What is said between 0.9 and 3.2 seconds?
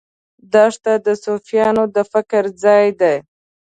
د صوفیانو د فکر ځای دی.